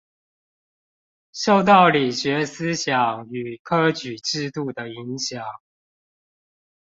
[1.31, 5.43] 受到理學思想與科舉制度的影響